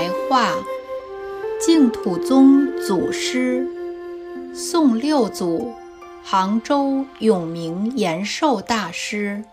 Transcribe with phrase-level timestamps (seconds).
[0.00, 0.54] 白话，
[1.60, 3.68] 净土宗祖师，
[4.54, 5.74] 宋六祖，
[6.24, 9.44] 杭州永明延寿大师。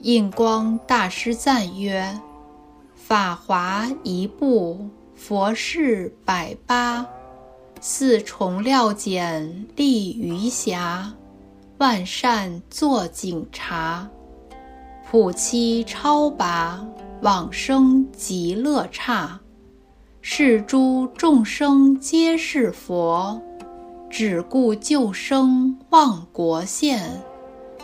[0.00, 2.18] 印光大师赞曰
[2.96, 7.06] ：“法华一部，佛事百八，
[7.80, 11.12] 四重料简立余暇，
[11.78, 14.08] 万善作警察，
[15.08, 16.84] 普期超拔。”
[17.26, 19.40] 往生极乐刹，
[20.20, 23.42] 是诸众生皆是佛，
[24.08, 27.20] 只顾救生忘国宪，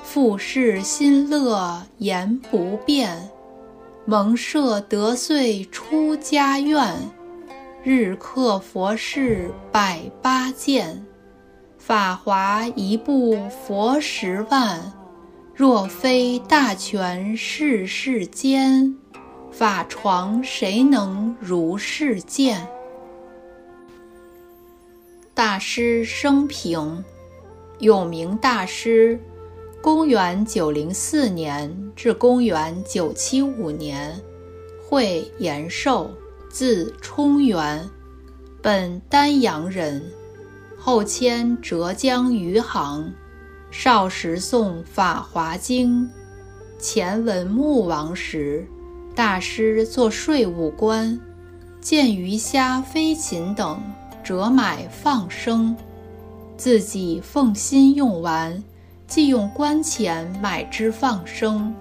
[0.05, 3.31] 复世心乐言不变，
[4.05, 6.95] 蒙摄得遂出家愿，
[7.83, 11.05] 日刻佛事百八件，
[11.79, 14.93] 法华一部佛十万，
[15.53, 18.97] 若非大权世世间。
[19.53, 22.67] 法床谁能如是见？
[25.35, 27.05] 大师生平：
[27.81, 29.21] 永明大师，
[29.83, 34.19] 公元九零四年至公元九七五年，
[34.89, 36.11] 会延寿，
[36.49, 37.87] 字冲元，
[38.63, 40.03] 本丹阳人，
[40.79, 43.13] 后迁浙江余杭，
[43.71, 46.05] 少时诵《法华经》，
[46.79, 48.67] 前文穆王时。
[49.15, 51.21] 大师做税务官，
[51.81, 53.81] 见鱼虾飞禽等，
[54.25, 55.77] 折买放生，
[56.57, 58.63] 自己奉心用完，
[59.07, 61.75] 即用官钱买之放生，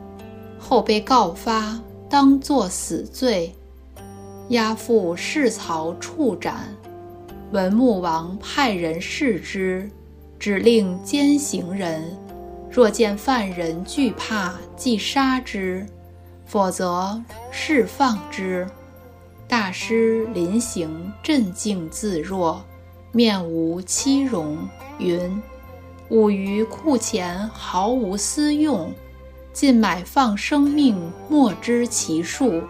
[0.60, 1.80] 后被告发，
[2.10, 3.56] 当作死罪，
[4.50, 6.76] 押赴市曹处斩。
[7.52, 9.90] 文穆王派人视之，
[10.38, 12.04] 指令监行人，
[12.70, 15.88] 若见犯人惧怕，即杀之。
[16.52, 18.68] 否则释放之。
[19.48, 22.62] 大师临行镇静自若，
[23.14, 24.58] 面无欺容，
[25.00, 25.42] 云
[26.12, 28.92] ：“吾于库钱毫无私用，
[29.54, 32.62] 尽买放生命，莫知其数。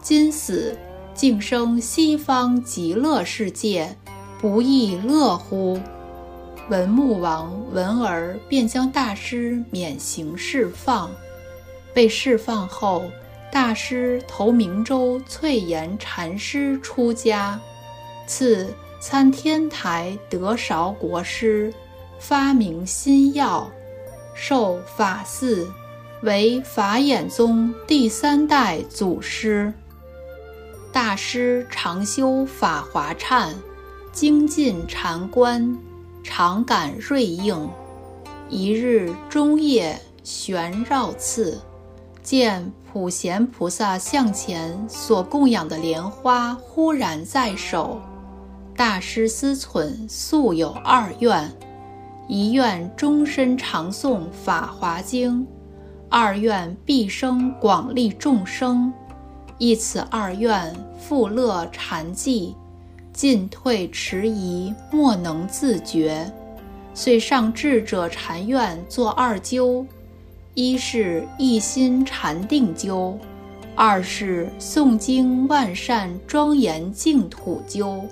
[0.00, 0.74] 今死，
[1.12, 3.94] 竟生西方极乐世界，
[4.40, 5.78] 不亦乐乎？”
[6.70, 11.10] 文穆王闻而便将大师免刑释放。
[11.98, 13.10] 被释放后，
[13.50, 17.60] 大师投明州翠岩禅师出家，
[18.24, 21.74] 赐参天台德韶国师，
[22.20, 23.68] 发明新药，
[24.32, 25.66] 受法嗣，
[26.22, 29.74] 为法眼宗第三代祖师。
[30.92, 33.52] 大师常修法华忏，
[34.12, 35.76] 精进禅观，
[36.22, 37.68] 常感瑞应。
[38.48, 41.60] 一日中夜旋绕次。
[42.28, 48.02] 见普贤菩萨像前所供养的莲花忽然在手，
[48.76, 51.50] 大师思忖素有二愿：
[52.28, 55.40] 一愿终身常诵《法华经》，
[56.10, 58.92] 二愿毕生广利众生。
[59.56, 62.54] 一此二愿，复乐禅寂，
[63.10, 66.30] 进退迟疑，莫能自觉，
[66.92, 69.86] 遂上智者禅院作二鸠。
[70.60, 73.16] 一是一心禅定究，
[73.76, 78.02] 二是诵经万善庄严净土究。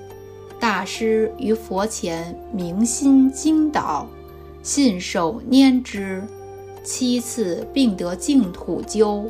[0.61, 4.07] 大师于佛前明心经导，
[4.63, 6.23] 信手拈之，
[6.85, 9.29] 七次并得净土究。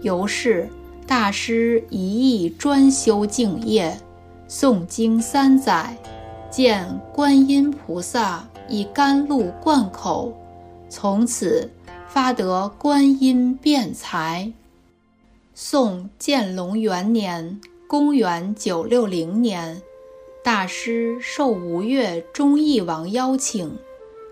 [0.00, 0.66] 由是
[1.06, 3.94] 大师一意专修净业，
[4.48, 5.94] 诵经三载，
[6.50, 10.32] 见观音菩萨以甘露灌口，
[10.88, 11.70] 从此。
[12.16, 14.50] 发得观音辩才。
[15.54, 19.82] 宋建隆元年（公元960年），
[20.42, 23.70] 大师受吴越忠义王邀请，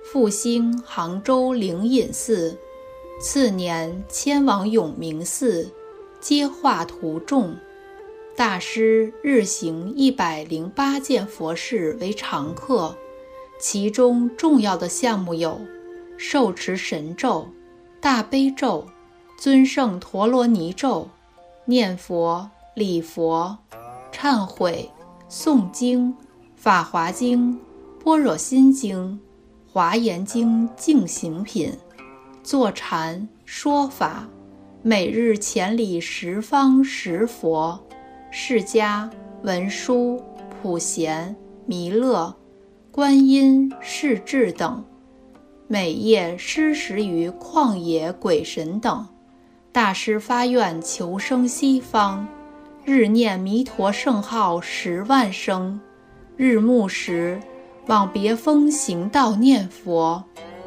[0.02, 2.56] 复兴杭州灵隐寺。
[3.20, 5.70] 次年迁往永明寺，
[6.22, 7.54] 接画图众。
[8.34, 12.96] 大师日行一百零八件佛事为常客，
[13.60, 15.60] 其中重要的项目有：
[16.16, 17.46] 受持神咒。
[18.04, 18.86] 大悲咒、
[19.38, 21.08] 尊圣陀罗尼咒、
[21.64, 23.56] 念佛、礼佛、
[24.12, 24.90] 忏悔、
[25.30, 26.14] 诵经、
[26.54, 27.58] 法华经、
[28.04, 29.18] 般若心经、
[29.72, 31.72] 华严经净行品、
[32.42, 34.28] 坐禅说法，
[34.82, 37.82] 每日千里十方十佛、
[38.30, 39.08] 释迦、
[39.44, 40.22] 文殊、
[40.60, 41.34] 普贤、
[41.64, 42.36] 弥勒、
[42.90, 44.84] 观音、世智等。
[45.66, 49.06] 每夜施食于旷野鬼神等，
[49.72, 52.26] 大师发愿求生西方，
[52.84, 55.80] 日念弥陀圣号十万声，
[56.36, 57.40] 日暮时
[57.86, 60.22] 往别峰行道念佛，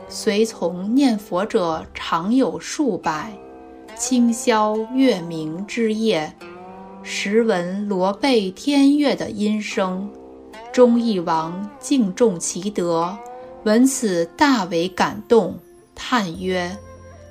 [0.10, 3.32] 随从念佛者常有数百。
[3.96, 6.34] 清宵月明之夜，
[7.04, 10.10] 时闻罗贝天乐的音声，
[10.72, 13.16] 忠义王敬重其德，
[13.68, 15.60] 闻此大为感动，
[15.94, 16.78] 叹曰。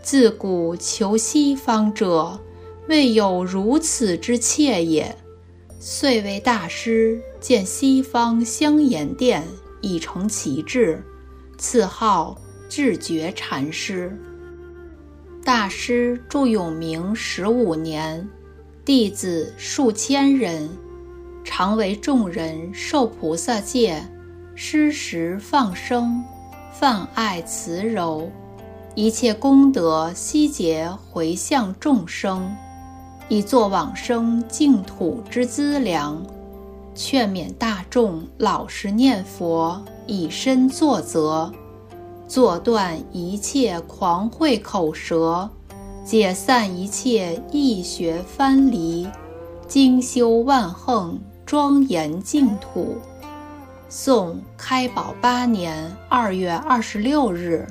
[0.02, 2.38] 自古求西方者，
[2.88, 5.16] 未有如此之切也。
[5.80, 9.42] 遂为大师建西方香严殿，
[9.80, 11.02] 以成其志，
[11.56, 14.14] 赐号智觉禅师。
[15.42, 18.28] 大师住永明十五年，
[18.84, 20.68] 弟子数千人，
[21.42, 24.06] 常为众人受菩萨戒，
[24.58, 26.24] 施食放生，
[26.72, 28.30] 泛爱慈柔。
[28.94, 32.56] 一切功德悉结回向众生，
[33.28, 36.24] 以作往生净土之资粮。
[36.94, 41.52] 劝勉大众老实念佛，以身作则，
[42.26, 45.50] 作断一切狂秽口舌，
[46.02, 49.06] 解散一切易学藩篱，
[49.68, 52.96] 精修万行，庄严净土。
[53.88, 57.66] 宋开宝八年二月二十六日。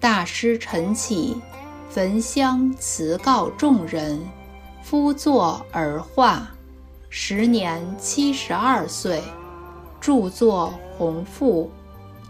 [0.00, 1.36] 大师晨起，
[1.90, 4.18] 焚香辞告众人，
[4.82, 6.50] 夫坐而化。
[7.10, 9.22] 时年七十二岁，
[10.00, 11.70] 著作宏富，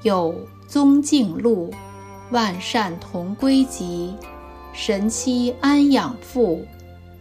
[0.02, 0.34] 有
[0.66, 1.70] 《宗敬录》
[2.30, 4.16] 《万善同归集》
[4.72, 6.56] 《神七安养赋》《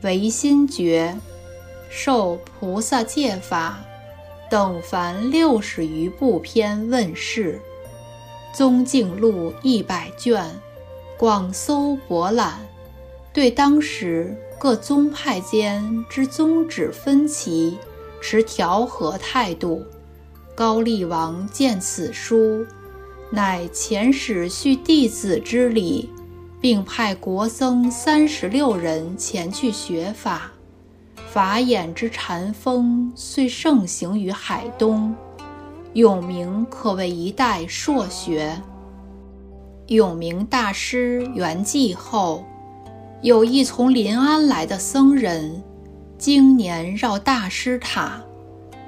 [0.01, 1.15] 唯心诀》
[1.89, 3.77] 《受菩萨戒法》
[4.51, 7.57] 等凡六十余部篇问世。
[8.53, 10.43] 宗敬录一百卷，
[11.17, 12.59] 广搜博览，
[13.31, 17.77] 对当时各宗派间之宗旨分歧
[18.21, 19.85] 持调和态度。
[20.53, 22.65] 高丽王见此书，
[23.29, 26.09] 乃遣使续弟子之礼，
[26.59, 30.51] 并派国僧三十六人前去学法。
[31.33, 35.15] 法眼之禅风遂盛行于海东。
[35.93, 38.61] 永明可谓一代硕学。
[39.87, 42.43] 永明大师圆寂后，
[43.21, 45.63] 有一从临安来的僧人，
[46.17, 48.21] 经年绕大师塔。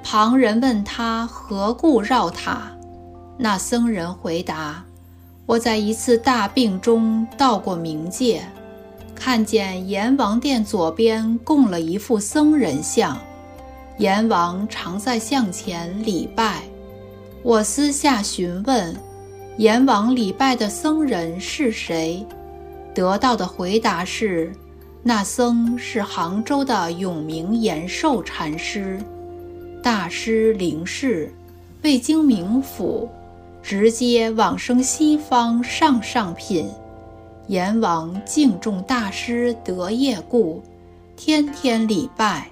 [0.02, 2.72] 旁人问他何故绕塔，
[3.38, 4.84] 那僧人回答
[5.46, 8.46] ：“我在一次大病中到过冥界，
[9.24, 13.18] 看见阎王殿左边供了一副僧人像，
[13.96, 16.60] 阎王常在像前礼拜。”
[17.42, 18.94] 我私下询问，
[19.56, 22.22] 阎王礼拜的僧人是谁？
[22.94, 24.52] 得到的回答是，
[25.02, 29.00] 那僧是杭州的永明延寿禅师。
[29.82, 31.32] 大师灵逝，
[31.80, 33.08] 未经冥府，
[33.62, 36.68] 直接往生西方上上品。
[37.48, 40.62] 阎王敬重大师德业故，
[41.16, 42.50] 天天礼拜，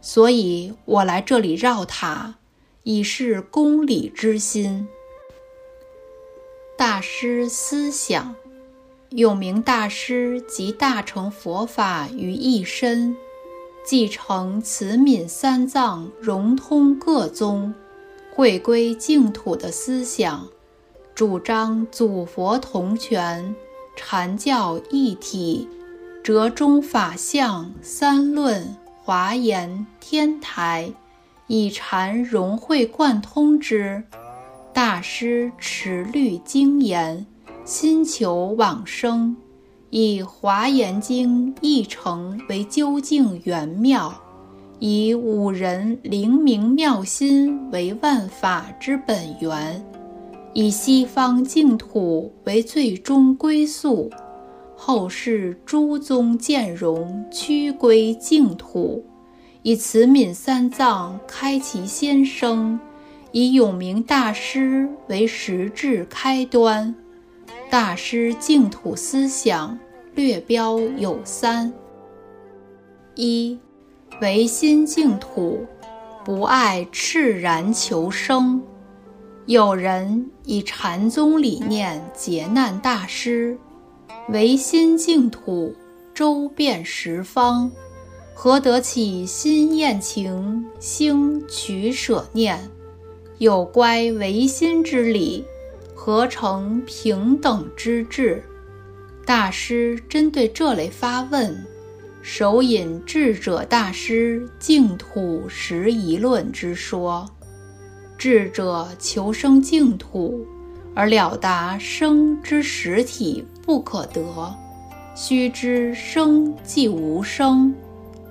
[0.00, 2.34] 所以我来这里绕塔。
[2.88, 4.86] 以示公礼之心。
[6.78, 8.36] 大师思想，
[9.08, 13.16] 永明大师集大乘佛法于一身，
[13.84, 17.74] 继承慈悯三藏，融通各宗，
[18.32, 20.46] 回归净土的思想，
[21.12, 23.56] 主张祖佛同权，
[23.96, 25.66] 禅教一体，
[26.22, 30.92] 折中法相三论华严天台。
[31.48, 34.02] 以禅融会贯通之，
[34.72, 37.24] 大师持律精严，
[37.64, 39.36] 心求往生，
[39.90, 44.12] 以《华严经》一成为究竟圆妙，
[44.80, 49.84] 以五人灵明妙心为万法之本源，
[50.58, 54.10] 以西方净土为最终归宿，
[54.74, 59.04] 后世诸宗渐融，趋归净土。
[59.60, 62.80] 以慈悯三藏开其先生，
[63.32, 66.94] 以永明大师为实质开端。
[67.68, 69.78] 大师净土思想
[70.14, 71.70] 略标有三：
[73.14, 73.58] 一、
[74.22, 75.66] 唯心净土，
[76.24, 78.62] 不爱炽然求生。
[79.46, 83.56] 有人以禅宗理念劫难大师，
[84.30, 85.72] 唯心净土，
[86.12, 87.70] 周遍十方。
[88.34, 92.58] 何得起心厌情，兴取舍念？
[93.38, 95.44] 有乖唯心之理，
[95.94, 98.42] 何成平等之志？
[99.24, 101.56] 大师针对这类发问，
[102.20, 107.30] 首引智者大师净土十疑论之说。
[108.18, 110.46] 智者求生净土，
[110.94, 114.22] 而了达生之实体不可得。
[115.14, 117.74] 须知生即无生，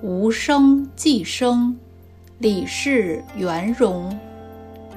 [0.01, 1.75] 无生即生，
[2.39, 4.15] 理事圆融。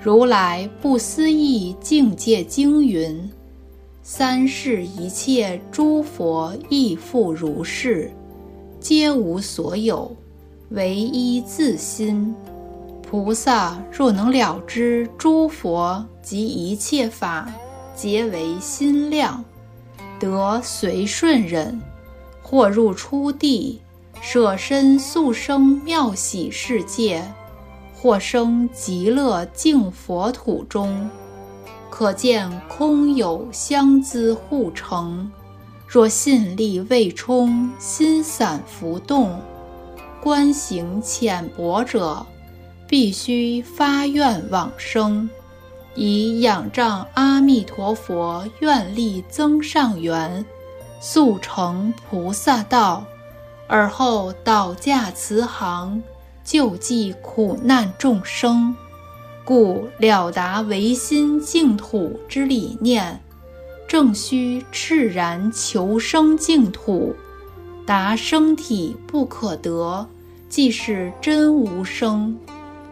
[0.03, 3.31] 如来不思议境界经云
[4.03, 8.11] ：“三世一切诸佛亦复如是，
[8.79, 10.15] 皆无所有，
[10.71, 12.35] 唯一自心。
[13.11, 17.51] 菩萨若能了知诸佛及一切法
[17.95, 19.43] 皆为心量，
[20.21, 21.81] 得随顺忍，
[22.43, 23.81] 或入初地，
[24.21, 27.23] 舍身速生妙喜世界。”
[28.01, 31.11] 或生极乐净佛土中，
[31.91, 35.29] 可见空有相资互成。
[35.85, 39.41] 若信力未充，心散浮动，
[40.23, 42.25] 观行浅薄者，
[42.89, 45.29] 必须发愿往生，
[45.95, 50.45] 以仰仗阿弥陀佛愿力增上缘，
[51.01, 53.05] 速成菩萨道，
[53.67, 56.03] 而后倒驾慈航。
[56.43, 58.75] 救济苦难众生，
[59.45, 63.21] 故了达唯心净土之理念，
[63.87, 67.15] 正须炽然求生净土，
[67.85, 70.09] 达生体不可得，
[70.49, 72.35] 即是真无生；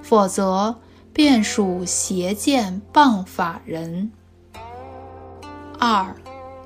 [0.09, 0.73] 否则，
[1.13, 4.13] 便属邪见谤法人。
[5.81, 6.15] 二，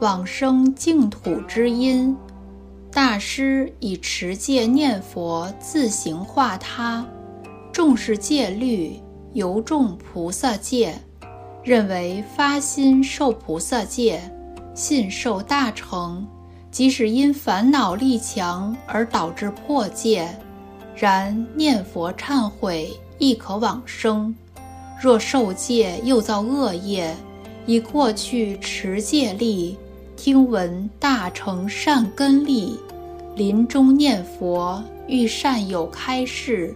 [0.01, 2.15] 往生净土之因。
[2.93, 7.07] 大师以持戒念佛自行化他，
[7.73, 9.01] 重视戒律，
[9.33, 10.95] 尤重菩萨戒，
[11.65, 14.21] 认为发心受菩萨戒，
[14.75, 16.29] 信受大成。
[16.71, 20.29] 即使因烦恼力强而导致破戒，
[20.95, 24.35] 然念佛忏悔亦可往生。
[25.01, 27.15] 若受戒又造恶业，
[27.67, 29.79] 以过去持戒力。
[30.17, 32.79] 听闻大乘善根力，
[33.35, 36.75] 临终念佛遇善友开示，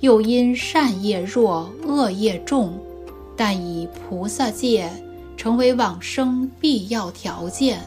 [0.00, 2.72] 又因善业弱恶业重，
[3.36, 4.90] 但以菩萨戒
[5.36, 7.80] 成为往生必要条件，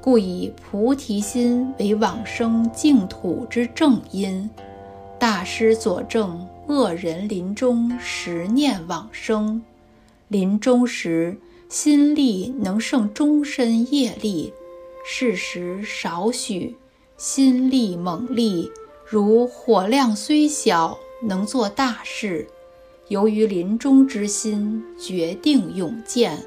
[0.00, 4.48] 故以菩提心为往生净土之正因。
[5.18, 9.60] 大师佐证，恶人临终时念往生，
[10.28, 11.36] 临终时。
[11.70, 14.50] 心力能胜终身业力，
[15.04, 16.74] 事时少许；
[17.18, 18.70] 心力猛力，
[19.04, 22.46] 如火量虽小，能做大事。
[23.08, 26.42] 由于临终之心决定勇健，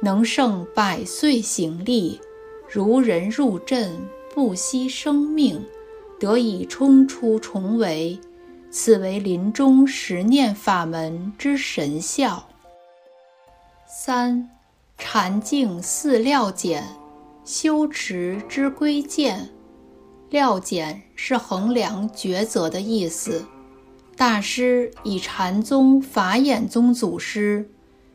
[0.00, 2.18] 能胜百岁行力，
[2.66, 3.92] 如人入阵，
[4.34, 5.62] 不惜生命，
[6.18, 8.18] 得以冲出重围。
[8.72, 12.48] 此为临终十念法门之神效。
[13.86, 14.48] 三。
[14.98, 16.84] 禅境似料简，
[17.44, 19.50] 修持之归见。
[20.30, 23.44] 料简是衡量抉择的意思。
[24.16, 27.68] 大师以禅宗法眼宗祖师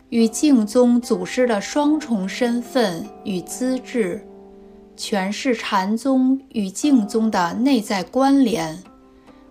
[0.09, 4.25] 与净宗祖师的双重身份与资质，
[4.95, 8.81] 诠释禅宗与净宗的内在关联，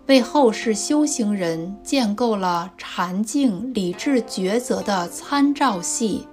[0.07, 6.27] 为后世修行人建构了禅境理智抉择的参照系。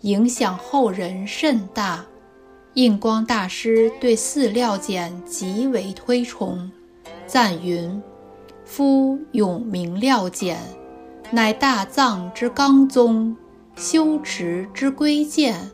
[0.00, 2.04] 影响后人甚大，
[2.74, 6.70] 印光大师对四料简极为推崇，
[7.26, 8.02] 赞云
[8.66, 10.58] ：“夫永明料简，
[11.30, 13.34] 乃大藏之纲宗，
[13.76, 15.70] 修持之规荐，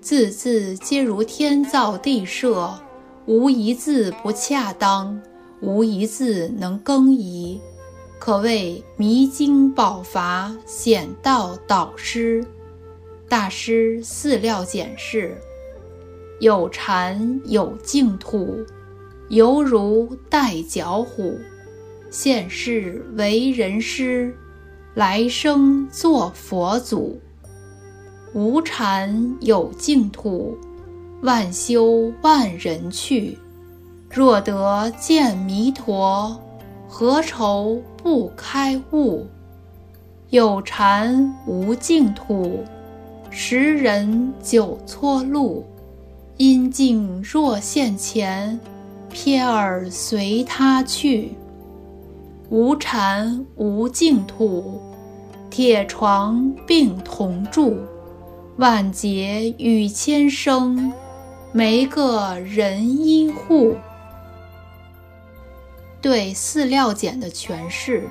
[0.00, 2.80] 字字皆如天造地设，
[3.26, 5.20] 无一字不恰当，
[5.60, 7.60] 无一字能更移，
[8.18, 12.44] 可谓迷经宝筏，显道导师。”
[13.28, 15.36] 大师四料简释：
[16.40, 18.64] 有禅有净土，
[19.28, 21.38] 犹如待脚虎。
[22.10, 24.34] 现世为人师，
[24.94, 27.20] 来生做佛祖。
[28.32, 30.56] 无禅有净土，
[31.22, 33.36] 万修万人去。
[34.10, 36.40] 若得见弥陀，
[36.88, 39.26] 何愁不开悟？
[40.30, 42.64] 有禅无净土。
[43.30, 45.64] 十人九错路，
[46.38, 48.58] 因境若现前，
[49.12, 51.32] 瞥尔随他去。
[52.48, 54.80] 无禅无净土，
[55.50, 57.76] 铁床并同住。
[58.56, 60.90] 万劫与千生，
[61.52, 63.76] 没个人依护。
[66.00, 68.08] 对四料简的诠释，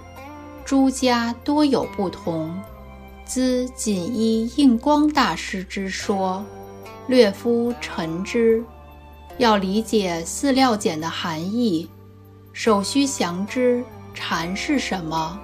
[0.66, 2.54] 诸家多有不同。
[3.26, 6.44] 兹仅依印光大师之说，
[7.08, 8.64] 略夫陈之。
[9.38, 11.88] 要理解四料简的含义，
[12.54, 15.40] 首须详知禅是什么，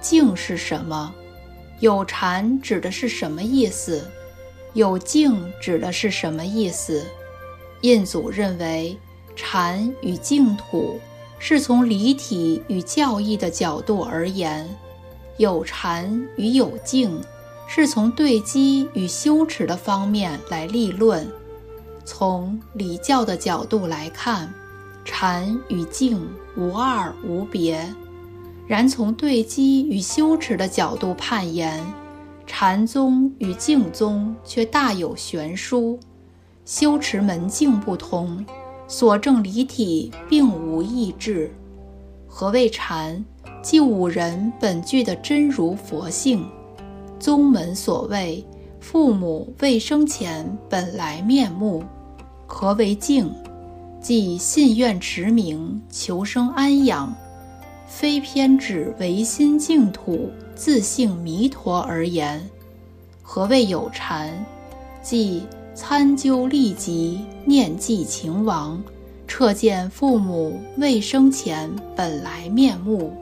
[0.00, 1.14] 静是什么。
[1.80, 4.08] 有禅指的是什么意思？
[4.74, 7.06] 有静指的是什么意思？
[7.80, 8.98] 印祖认为，
[9.34, 11.00] 禅与净土
[11.38, 14.68] 是从离体与教义的角度而言，
[15.36, 17.20] 有禅与有静
[17.66, 21.26] 是从对机与修持的方面来立论。
[22.04, 24.52] 从礼教的角度来看，
[25.04, 27.76] 禅与静无二无别；
[28.66, 31.84] 然从对机与修持的角度判言，
[32.46, 36.00] 禅宗与静宗却大有悬殊。
[36.64, 38.44] 修持门径不同，
[38.88, 41.54] 所证离体并无异致。
[42.26, 43.24] 何谓禅？
[43.62, 46.44] 即五人本具的真如佛性。
[47.18, 48.44] 宗门所谓
[48.80, 51.84] 父母未生前本来面目。
[52.46, 53.30] 何为静？
[54.00, 57.12] 即信愿持名，求生安养，
[57.86, 62.48] 非偏指唯心净土、自性弥陀而言。
[63.22, 64.32] 何谓有禅？
[65.02, 65.42] 即
[65.80, 68.82] 参究利己，念记情亡，
[69.28, 73.12] 彻见父母未生前本来面目，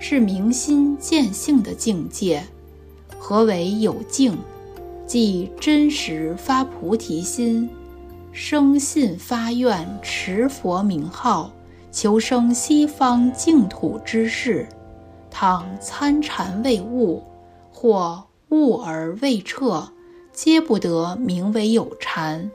[0.00, 2.42] 是明心见性的境界。
[3.16, 4.36] 何为有静？
[5.06, 7.70] 即真实发菩提心。
[8.32, 11.52] 生信发愿持佛名号，
[11.92, 14.66] 求生西方净土之事。
[15.30, 17.22] 倘参禅未悟，
[17.70, 19.88] 或悟而未彻，
[20.42, 22.50] 皆不得名为有禅。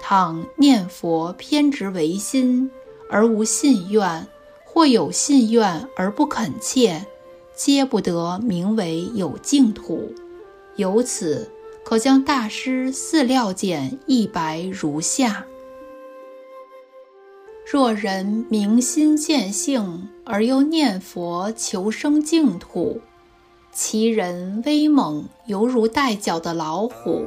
[0.00, 2.68] 倘念佛偏执唯心，
[3.08, 4.26] 而无信愿，
[4.64, 7.06] 或有信愿而不恳切，
[7.54, 10.12] 皆不得名为有净土。
[10.74, 11.48] 由此。
[11.84, 15.46] 可将大师四料简一白如下：
[17.64, 23.00] 若人明心见性，而又念佛求生净土，
[23.72, 27.26] 其人威猛，犹如带角的老虎，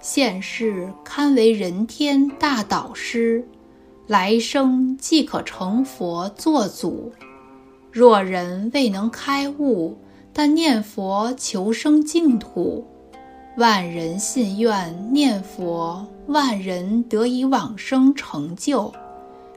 [0.00, 3.44] 现世堪为人天大导师，
[4.06, 7.12] 来生即可成佛作祖。
[7.90, 9.96] 若人未能开悟，
[10.32, 12.86] 但念佛求生净土。
[13.56, 18.92] 万人信愿念佛，万人得以往生成就。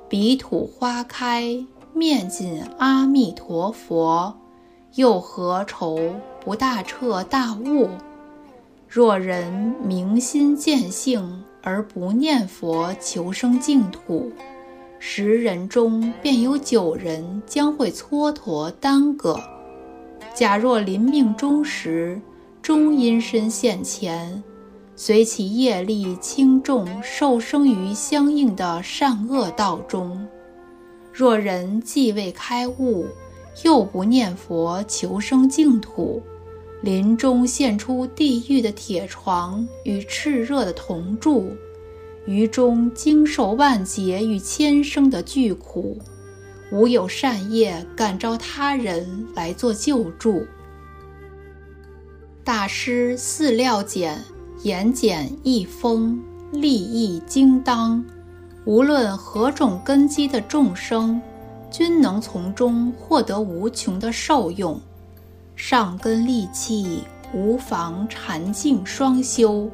[0.10, 4.36] 彼土花开，面尽阿弥陀佛，
[4.98, 6.00] 又何愁
[6.44, 7.88] 不大彻大悟？
[8.90, 14.32] 若人明心见性而不念佛求生净土，
[14.98, 19.40] 十人中便有九人将会蹉跎耽搁。
[20.34, 22.20] 假若临命终时，
[22.64, 24.42] 终阴身现前，
[24.96, 30.28] 随其业力轻重，受生于相应的善恶道中。
[31.14, 33.06] 若人既未开悟，
[33.64, 36.22] 又不念佛求生净土，
[36.82, 41.52] 临终现出地狱的铁床与炽热的铜柱，
[42.26, 45.98] 于中经受万劫与千生的巨苦，
[46.72, 50.46] 无有善业感召他人来做救助。
[52.44, 54.24] 大师四料简，
[54.64, 58.06] 言简意丰，立意精当。
[58.66, 61.22] 无论何种根基的众生，
[61.70, 64.80] 均能从中获得无穷的受用。
[65.56, 67.02] 上根利器，
[67.34, 69.68] 无妨禅静双修；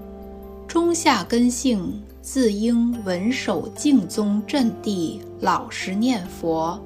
[0.67, 6.79] 中下根性，自应稳守净宗阵地，老实念佛，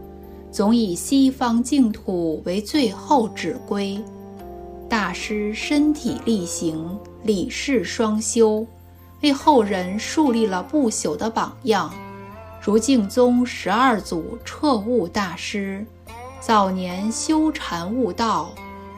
[0.52, 4.04] 总以西方净土为最后指归。
[4.90, 8.66] 大师身体力行，理事双修，
[9.22, 11.94] 为后人树立了不朽的榜样。
[12.68, 15.86] 如净宗十二祖彻悟大师，
[16.42, 18.54] 早年修禅悟道，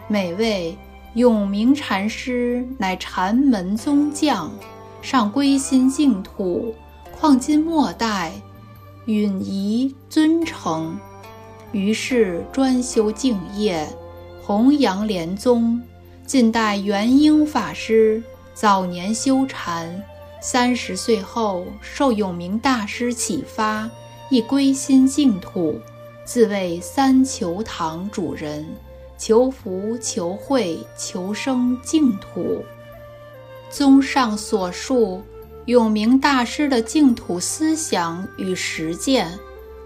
[0.07, 0.75] 每位
[1.13, 4.51] 永明禅师乃禅门宗将，
[5.03, 6.73] 上归心净土，
[7.11, 8.31] 况今末代，
[9.05, 10.97] 允仪尊承。
[11.71, 13.87] 于是专修净业。
[14.41, 15.79] 弘扬莲宗，
[16.25, 18.23] 近代元英法师
[18.55, 20.03] 早年修禅，
[20.41, 23.89] 三十岁后受永明大师启发，
[24.29, 25.79] 亦归心净土，
[26.23, 28.65] 自谓三求堂主人，
[29.17, 32.63] 求福、求慧、求生净土。
[33.69, 35.21] 综上所述，
[35.65, 39.37] 永明大师的净土思想与实践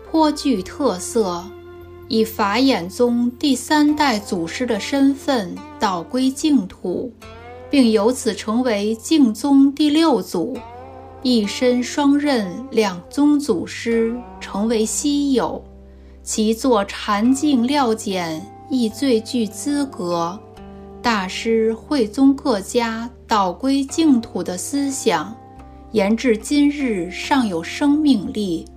[0.10, 1.44] 颇具特色。
[2.10, 7.12] 以法眼宗第三代祖师的身份导归净土，
[7.74, 10.56] 并由此成为净宗第六祖，
[11.24, 15.60] 一身双任两宗祖师成为稀有，
[16.22, 20.40] 其作禅净料简亦最具资格。
[21.02, 25.36] 大师慧宗各家导归净土的思想，
[25.94, 28.68] 延至今日尚有生命力。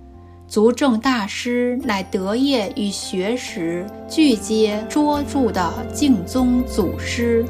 [0.47, 7.45] 足证大师乃德业与学识俱皆卓著的净宗祖师。